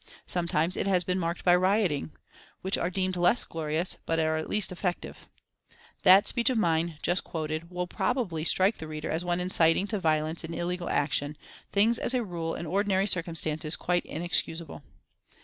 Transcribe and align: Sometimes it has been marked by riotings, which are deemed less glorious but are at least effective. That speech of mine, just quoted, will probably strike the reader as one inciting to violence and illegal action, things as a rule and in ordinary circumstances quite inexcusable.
Sometimes 0.25 0.77
it 0.77 0.87
has 0.87 1.03
been 1.03 1.19
marked 1.19 1.45
by 1.45 1.55
riotings, 1.55 2.09
which 2.63 2.75
are 2.75 2.89
deemed 2.89 3.15
less 3.17 3.43
glorious 3.43 3.97
but 4.07 4.17
are 4.17 4.35
at 4.35 4.49
least 4.49 4.71
effective. 4.71 5.29
That 6.01 6.25
speech 6.25 6.49
of 6.49 6.57
mine, 6.57 6.97
just 7.03 7.23
quoted, 7.23 7.69
will 7.69 7.85
probably 7.85 8.43
strike 8.43 8.79
the 8.79 8.87
reader 8.87 9.11
as 9.11 9.23
one 9.23 9.39
inciting 9.39 9.85
to 9.89 9.99
violence 9.99 10.43
and 10.43 10.55
illegal 10.55 10.89
action, 10.89 11.37
things 11.71 11.99
as 11.99 12.15
a 12.15 12.23
rule 12.23 12.55
and 12.55 12.61
in 12.65 12.73
ordinary 12.73 13.05
circumstances 13.05 13.75
quite 13.75 14.03
inexcusable. 14.07 14.81